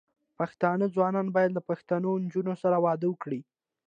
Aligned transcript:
پښتانه 0.37 0.85
ځوانان 0.95 1.27
بايد 1.35 1.51
له 1.57 1.61
پښتنو 1.69 2.09
نجونو 2.23 2.53
سره 2.63 2.77
واده 2.85 3.05
وکړي. 3.09 3.39